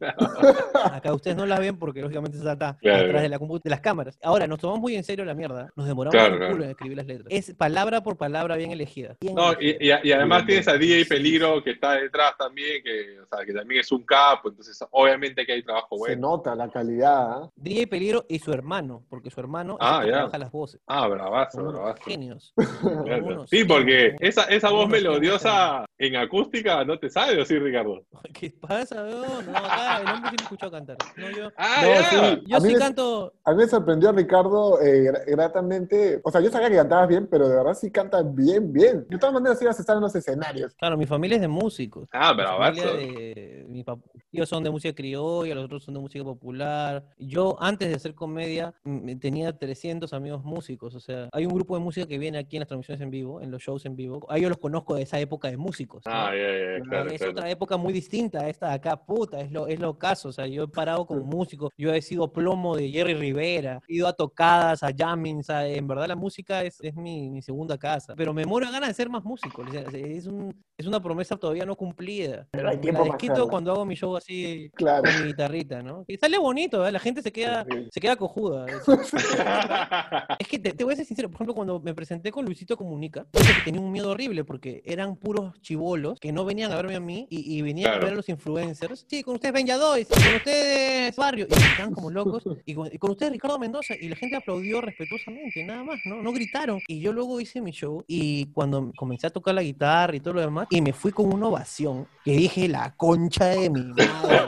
[0.00, 3.80] Acá ustedes no la ven porque lógicamente está acá, Claro, atrás de, la de las
[3.80, 4.18] cámaras.
[4.22, 5.70] Ahora, nos tomamos muy en serio la mierda.
[5.76, 6.64] Nos demoramos Claro, un culo claro.
[6.64, 7.26] en escribir las letras.
[7.30, 9.16] Es palabra por palabra bien elegida.
[9.20, 9.76] bien No, elegida.
[10.02, 13.44] y, y- y además tienes a DJ Peligro que está detrás también, que, o sea,
[13.44, 16.28] que también es un capo, entonces obviamente que hay trabajo Se bueno.
[16.30, 17.32] nota la calidad.
[17.44, 17.50] ¿ah?
[17.56, 20.16] DJ Peligro y su hermano, porque su hermano es Ah, el que ya.
[20.16, 20.80] trabaja las voces.
[20.86, 22.02] Ah, bravazo, bravazo.
[22.04, 22.54] genios.
[23.04, 23.46] Claro.
[23.46, 28.02] Sí, porque esa, esa voz melodiosa en acústica no te sale, ¿o sí, Ricardo?
[28.32, 29.46] ¿Qué pasa, weón?
[29.52, 30.96] No, acá el hombre sí me escuchó cantar.
[31.16, 32.04] No, yo, Ah, No,
[32.36, 32.42] sí.
[32.46, 33.32] yo A mí sí me- canto.
[33.44, 36.20] A mí me sorprendió Ricardo eh, gra- gratamente.
[36.24, 39.06] O sea, yo sabía que cantabas bien, pero de verdad sí cantas bien, bien.
[39.08, 40.74] De todas maneras ibas a estar en los escenarios.
[40.74, 42.08] Claro, mi familia es de músicos.
[42.12, 42.82] Ah, Mi bravazo.
[42.82, 44.00] familia de- mi, pap-
[44.32, 47.04] Ellos son de música criolla, los otros son de música popular.
[47.18, 48.74] Yo, antes de hacer comedia,
[49.20, 50.94] tenía 300 amigos músicos.
[50.94, 53.40] O sea, hay un grupo de música que viene aquí en las transmisiones en vivo,
[53.40, 54.24] en los shows en vivo.
[54.30, 56.02] A ellos los conozco de esa época de músicos.
[56.06, 56.12] ¿no?
[56.14, 57.32] Ah, ya, ya, ya, claro, es claro.
[57.32, 60.28] otra época muy distinta a esta de acá, puta, es lo, es lo caso.
[60.28, 63.94] O sea, yo he parado como músico, yo he sido plomo de Jerry Rivera, he
[63.96, 67.78] ido a tocadas, a jammings, a- en verdad la música es, es mi, mi segunda
[67.78, 68.14] casa.
[68.16, 69.62] Pero me muero de ganas de ser más músico.
[69.62, 72.46] o sea, es, un, es una promesa todavía no cumplida.
[72.50, 75.02] Pero hay Me tiempo la desquito cuando hago mi show así Claro.
[75.04, 76.04] con mi guitarrita, ¿no?
[76.08, 76.92] Y sale bonito, ¿eh?
[76.92, 77.88] la gente se queda, Sí.
[77.90, 78.66] se queda cojuda.
[80.38, 82.76] Es- que te, te voy a ser sincero, por ejemplo, cuando me presenté con Luisito
[82.76, 83.26] Comunica,
[83.64, 87.26] tenía un miedo horrible porque eran puros chivolos que no venían a verme a mí
[87.30, 88.02] y, y venían Claro.
[88.02, 89.06] a ver a los influencers.
[89.08, 92.42] Sí, con ustedes Benja Dois, con ustedes Barrio, y estaban como locos.
[92.66, 96.22] Y con, y con ustedes Ricardo Mendoza, y la gente aplaudió respetuosamente, nada más, ¿no?
[96.22, 96.80] No gritaron.
[96.86, 100.34] Y yo luego hice mi show y cuando comencé a tocar la guitarra y todo
[100.34, 104.38] lo demás, y me fui con una ovación que dije, la concha de mi madre,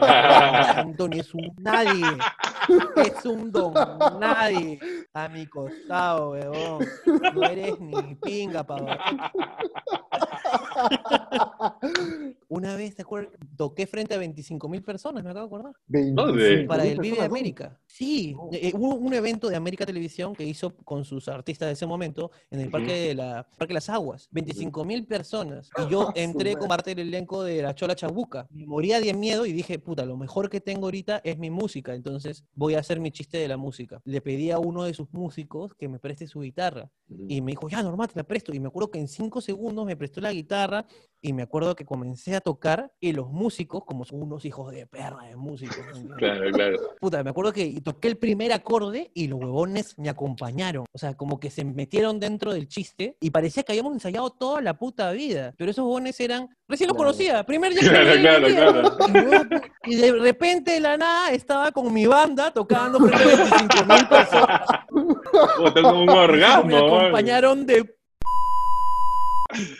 [0.76, 2.04] Anthony es un nadie.
[2.96, 3.74] Es un don
[4.20, 4.78] nadie
[5.12, 6.86] a mi costado, weón.
[7.34, 8.86] No eres ni pinga, pavo.
[12.48, 13.32] Una vez, ¿te acuerdas?
[13.56, 15.72] Toqué frente a 25 mil personas, me acabo de acordar.
[15.88, 17.24] 25.000 Para el Vive personas, ¿no?
[17.24, 17.80] América.
[17.86, 18.48] Sí, Oh.
[18.52, 22.30] eh, hubo un evento de América Televisión que hizo con sus artistas de ese momento
[22.50, 24.28] en el Parque de la Parque de las Aguas.
[24.32, 25.70] 25 mil personas.
[25.86, 28.46] Y yo Ah, entré como parte del elenco de La Chola Chabuca.
[28.50, 31.94] Me moría de miedo y dije, puta, lo mejor que tengo ahorita es mi música.
[31.94, 34.00] Entonces voy a hacer mi chiste de la música.
[34.04, 36.90] Le pedí a uno de sus músicos que me preste su guitarra.
[37.28, 38.54] Y me dijo, ya, normal, te la presto.
[38.54, 40.86] Y me acuerdo que en cinco segundos me prestó la guitarra
[41.20, 44.86] y me acuerdo que comencé a tocar y los músicos, como son unos hijos de
[44.92, 45.72] perra de ¿me entiendes?
[46.18, 46.76] Claro, claro.
[47.00, 50.84] Puta, me acuerdo que toqué el primer acorde y los huevones me acompañaron.
[50.92, 54.60] O sea, como que se metieron dentro del chiste y parecía que habíamos ensayado toda
[54.60, 55.54] la puta vida.
[55.56, 56.48] Pero esos huevones eran.
[56.68, 57.10] Recién los Claro.
[57.10, 59.60] conocía, primer día Claro, claro, claro.
[59.84, 64.08] Y, de repente, de la nada, estaba con mi banda tocando frente a 25 mil
[64.08, 64.60] personas.
[64.88, 66.66] Como un Me orgasmo.
[66.76, 67.00] weón.
[67.00, 67.94] acompañaron de.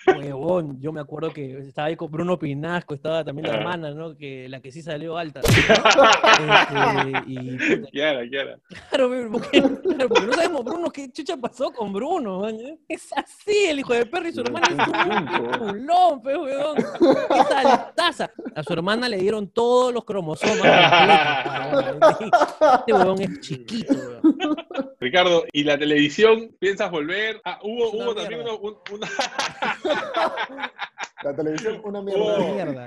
[0.07, 3.57] Huevón, yo me acuerdo que estaba ahí con Bruno Pinasco, estaba también la Ah.
[3.59, 4.17] hermana, ¿no?
[4.17, 5.41] Que la que sí salió alta.
[6.43, 12.41] Este, y puta, Claro, porque, claro, porque no sabemos, Bruno, qué chucha pasó con Bruno,
[12.41, 12.57] man.
[12.89, 16.77] Es así, el hijo de perro y su hermana es un culón, pe, weón.
[16.79, 18.31] Esa altaza.
[18.55, 22.17] A su hermana le dieron todos los cromosomas completos.
[22.81, 24.57] Este weón es chiquito, weón.
[25.01, 27.41] Ricardo, ¿y la televisión piensas volver?
[27.45, 28.55] Ah, hubo, hubo también mierda.
[28.55, 29.09] una, un- una-
[31.22, 32.03] La televisión, una Oh.
[32.03, 32.87] mierda.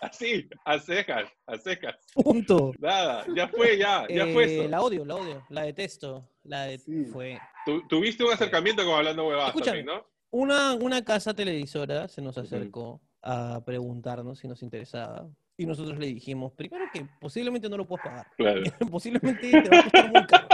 [0.00, 1.96] así, a cejas, a cejas.
[2.14, 2.72] Punto.
[2.78, 4.68] Nada, ya fue, ya, ya fue Eh, eso.
[4.68, 6.28] la odio, la odio, la detesto.
[6.42, 7.06] La de- Sí.
[7.06, 7.38] fue.
[7.64, 9.78] Tu- tuviste un acercamiento con hablando huevadas Escúchame.
[9.84, 10.06] también, ¿no?
[10.30, 15.26] Una, una casa televisora se nos acercó a preguntarnos si nos interesaba.
[15.56, 18.26] Y nosotros le dijimos, primero que posiblemente no lo puedas pagar.
[18.36, 18.60] Claro.
[18.92, 20.48] posiblemente te va a costar muy caro.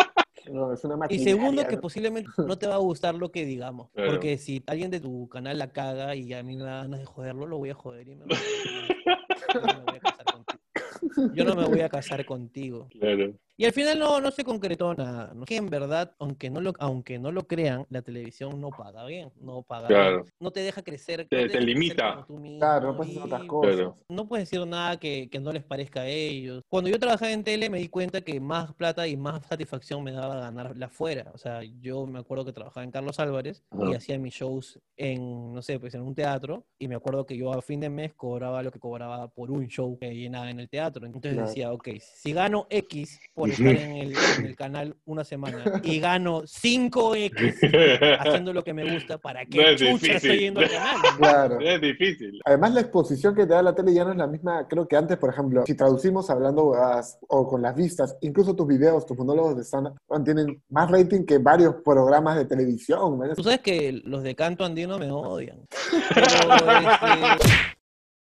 [0.52, 3.90] No, es una Y segundo, que posiblemente no te va a gustar lo que digamos.
[3.92, 4.10] Claro.
[4.10, 7.06] Porque si alguien de tu canal la caga y a mí me da ganas de
[7.06, 8.40] joderlo, lo voy a joder y me voy a-
[9.54, 11.34] yo no me voy a casar contigo.
[11.34, 12.88] Yo no me voy a casar contigo.
[12.90, 13.32] Claro.
[13.60, 15.32] Y al final no, no se concretó nada.
[15.34, 15.44] ¿no?
[15.44, 19.30] Que en verdad, aunque no, lo, aunque no lo crean, la televisión no paga bien.
[19.38, 20.22] No paga Claro.
[20.22, 20.34] bien.
[20.40, 21.18] No te deja crecer.
[21.18, 22.24] Te- no te deja crecer limita.
[22.26, 23.74] tú mismo, Claro, no puedes hacer otras cosas.
[23.76, 23.98] Claro.
[24.08, 26.62] no puedes decir nada que, que no les parezca a ellos.
[26.70, 30.12] Cuando yo trabajaba en tele me di cuenta que más plata y más satisfacción me
[30.12, 31.30] daba ganar la fuera.
[31.34, 35.52] O sea, yo me acuerdo que trabajaba en Carlos Álvarez y hacía mis shows en,
[35.52, 38.14] no sé, pues en un teatro y me acuerdo que yo a fin de mes
[38.14, 41.04] cobraba lo que cobraba por un show que llenaba en el teatro.
[41.04, 41.48] Entonces Claro.
[41.48, 46.00] decía, ok, si gano X por estar en el, en el canal una semana y
[46.00, 50.10] gano 5X haciendo lo que me gusta, ¿para qué No es chucha difícil.
[50.16, 50.96] estoy yendo al canal?
[51.18, 51.60] Claro.
[51.60, 52.40] Es difícil.
[52.44, 54.96] Además, la exposición que te da la tele ya no es la misma, creo que
[54.96, 59.16] antes, por ejemplo, si traducimos hablando huevadas o con las vistas, incluso tus videos, tus
[59.16, 59.90] monólogos de stand
[60.24, 63.20] tienen más rating que varios programas de televisión.
[63.34, 65.58] Tú sabes que los de canto andino me odian.
[66.14, 67.46] Pero, este,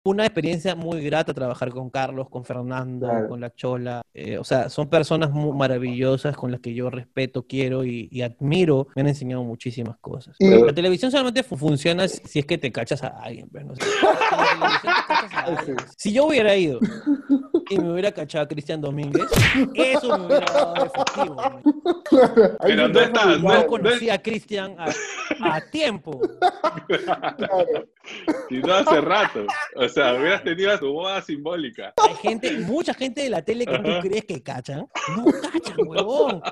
[0.08, 3.28] una experiencia muy grata trabajar con Carlos, con Fernando, Claro.
[3.28, 4.02] con la Chola.
[4.14, 8.22] Eh, o sea, son personas muy maravillosas con las que yo respeto, quiero y, y
[8.22, 8.88] admiro.
[8.96, 10.36] Me han enseñado muchísimas cosas.
[10.38, 13.48] Y- La televisión solamente fu- funciona si es que te cachas a alguien.
[13.50, 13.74] pues, ¿no?
[13.74, 15.76] Si televisión te cachas a alguien.
[15.96, 16.80] Si yo hubiera ido
[17.70, 19.26] y me hubiera cachado a Cristian Domínguez,
[19.74, 21.36] eso me hubiera dado efectivo.
[22.60, 24.86] Ahí Pero no has no- conocí a Cristian a,
[25.56, 26.20] a tiempo.
[26.86, 27.88] Claro.
[28.48, 29.44] Si no hace rato.
[29.76, 31.92] O sea, hubieras tenido tu boda simbólica.
[31.96, 34.88] Hay gente, mucha gente de la tele que tú crees que cachan.
[35.14, 36.42] No cachan, huevón.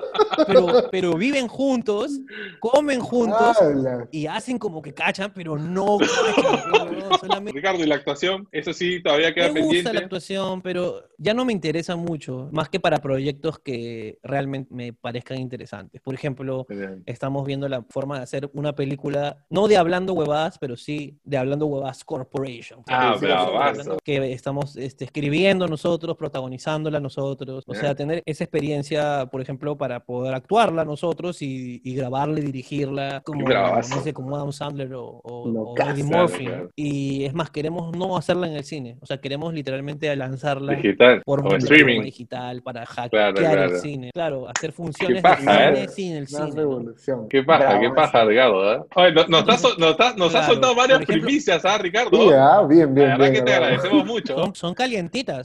[0.45, 2.11] Pero, pero viven juntos,
[2.59, 4.07] comen juntos Habla.
[4.11, 5.97] y hacen como que cachan, pero no
[6.35, 7.19] cachan, huevón.
[7.19, 8.47] Solamente Ricardo, ¿y la actuación?
[8.51, 10.03] Eso sí, todavía queda me gusta la pendiente.
[10.03, 15.39] actuación, pero ya no me interesa mucho, más que para proyectos que realmente me parezcan
[15.39, 16.01] interesantes.
[16.01, 16.67] Por ejemplo,
[17.05, 21.37] estamos viendo la forma de hacer una película, no de Hablando Huevadas, pero sí de
[21.37, 22.83] Hablando Huevadas Corporation.
[22.87, 23.17] Ah.
[24.03, 27.63] Que estamos este, escribiendo nosotros, protagonizándola nosotros.
[27.65, 32.43] O sea, tener esa experiencia, por ejemplo, para poder actuarla nosotros y, y grabarla y
[32.43, 33.95] dirigirla como, bravazo.
[33.95, 35.75] no sé, como Adam Sandler o, o, o.
[35.77, 36.45] Eddie Murphy.
[36.45, 36.69] claro.
[36.75, 38.97] Y es más, queremos no hacerla en el cine.
[39.01, 42.01] O sea, queremos literalmente lanzarla Digital por o plataforma streaming.
[42.01, 44.11] digital para hackear Claro, el cine.
[44.13, 45.87] Claro, hacer funciones paja, de ¿eh?
[45.87, 47.25] cine sin el cine.
[47.29, 48.25] Qué paja, qué paja.
[48.25, 48.73] Ricardo.
[48.73, 48.81] ¿eh?
[48.95, 51.77] Oye, no- nos, has, nos, has- nos has Claro, soltado varias por ejemplo- primicias, ¿ah,
[51.77, 52.17] Ricardo?
[52.17, 53.45] Sí, ah, bien, bien, La verdad bien.
[53.45, 54.35] que te agradecemos mucho.
[54.37, 55.43] Son, son calientitas.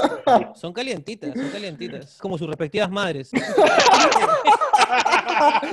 [0.54, 2.18] son calientitas, son calientitas.
[2.20, 3.30] Como sus respectivas madres.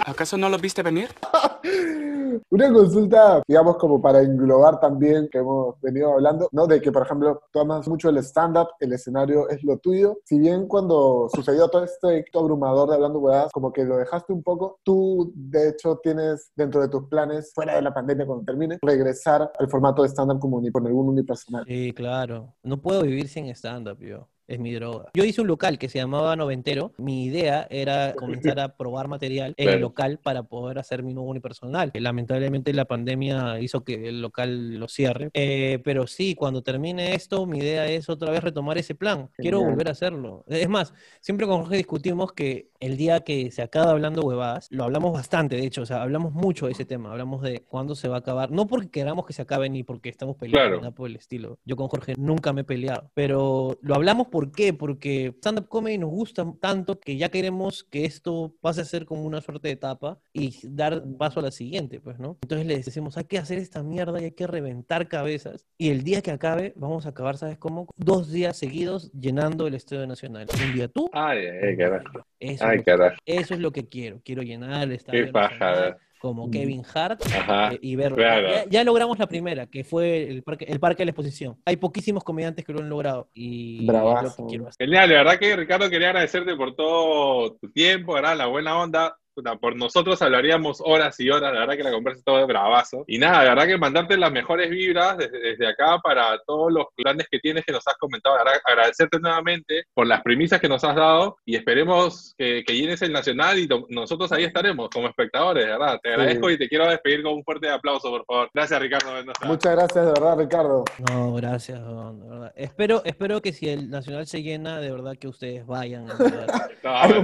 [0.06, 1.10] ¿Acaso no lo viste venir?
[2.50, 6.68] Una consulta, digamos, como para englobar también que hemos venido hablando, ¿no?
[6.68, 10.20] De que, por ejemplo, tú amas mucho el stand-up, el escenario es lo tuyo.
[10.26, 14.34] Si bien cuando sucedió todo este éxito abrumador de Hablando Huevadas, como que lo dejaste
[14.34, 18.46] un poco, tú, de hecho, tienes dentro de tus planes, fuera de la pandemia cuando
[18.46, 21.66] termine, regresar al formato de stand-up como con algún unipersonal.
[21.68, 22.54] Sí, claro.
[22.64, 24.28] No puedo vivir sin stand-up, yo.
[24.52, 25.06] Es mi droga.
[25.14, 26.92] Yo hice un local que se llamaba Noventero.
[26.98, 29.80] Mi idea era comenzar a probar material en el Claro.
[29.80, 31.90] local para poder hacer mi nuevo unipersonal.
[31.94, 35.30] Lamentablemente la pandemia hizo que el local lo cierre.
[35.34, 39.30] Eh, pero sí, cuando termine esto, mi idea es otra vez retomar ese plan.
[39.38, 39.72] Quiero Genial.
[39.74, 40.44] volver a hacerlo.
[40.48, 44.84] Es más, siempre con Jorge discutimos que el día que se acaba hablando huevadas, lo
[44.84, 47.12] hablamos bastante, de hecho, o sea, hablamos mucho de ese tema.
[47.12, 48.52] Hablamos de cuándo se va a acabar.
[48.52, 50.82] No porque queramos que se acabe ni porque estamos peleando, Claro.
[50.82, 51.58] nada por el estilo.
[51.64, 53.10] Yo con Jorge nunca me he peleado.
[53.14, 54.74] Pero lo hablamos ¿por qué?
[54.74, 59.24] Porque stand-up comedy nos gusta tanto que ya queremos que esto pase a ser como
[59.26, 62.38] una suerte de etapa y dar paso a la siguiente, pues, ¿no?
[62.42, 65.68] Entonces le decimos, hay que hacer esta mierda y hay que reventar cabezas.
[65.78, 67.88] Y el día que acabe, vamos a acabar, ¿sabes cómo?
[67.98, 70.48] Dos días seguidos llenando el Estadio Nacional.
[70.66, 72.26] Un día tú, Ay, ay, carajo.
[72.40, 73.18] eso, Ay, es, carajo.
[73.26, 74.22] eso es lo que quiero.
[74.24, 75.96] Quiero llenar el Estadio Qué Nacional ¿eh?
[76.22, 77.74] Como Kevin Hart Ajá.
[77.74, 78.18] eh, y verlo.
[78.18, 78.48] claro.
[78.50, 81.58] Ya, ya logramos la primera, que fue el parque, el parque de la exposición.
[81.66, 84.48] Hay poquísimos comediantes que lo han logrado y Bravazo.
[84.78, 88.38] Genial, la verdad que Ricardo quería agradecerte por todo tu tiempo, ¿verdad?
[88.38, 89.18] La buena onda.
[89.42, 93.04] Puta, Por nosotros hablaríamos horas y horas, la verdad que la conversa todo de bravazo.
[93.08, 96.86] Y nada, la verdad que mandarte las mejores vibras desde, desde acá para todos los
[96.96, 98.38] planes que tienes que nos has comentado.
[98.38, 102.76] La verdad, agradecerte nuevamente por las primicias que nos has dado y esperemos que, que
[102.76, 106.00] llenes el Nacional y nosotros ahí estaremos como espectadores, ¿verdad?
[106.02, 108.50] Te agradezco y te quiero despedir con un fuerte aplauso, por favor.
[108.54, 109.46] Gracias, Ricardo Mendoza.
[109.46, 110.86] Muchas gracias, de verdad, Ricardo.
[111.10, 112.54] No, gracias, de verdad.
[112.56, 117.24] Espero, espero que si el Nacional se llena, de verdad que ustedes vayan verdad, No,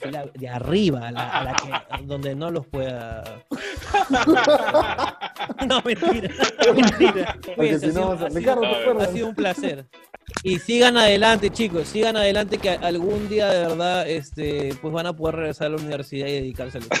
[0.00, 3.24] fila de arriba, a la, a la que, a donde no los pueda.
[5.66, 6.28] No, mentira,
[6.74, 7.34] mentira.
[7.34, 9.10] Porque Cuídense, si ha no, sido- ha sido- Ricardo, ¿te ha Ha acuerdas?
[9.12, 9.86] sido un placer.
[10.42, 15.12] Y sigan adelante, chicos, sigan adelante que algún día de verdad este, pues van a
[15.14, 16.96] poder regresar a la universidad y dedicarse a lo que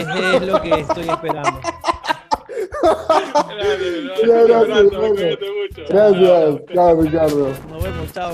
[0.00, 1.60] es, es lo que estoy esperando.
[4.22, 5.82] Gracias, mucho.
[5.88, 7.48] Gracias, chao, Ricardo.
[7.70, 8.32] Nos vemos, chao.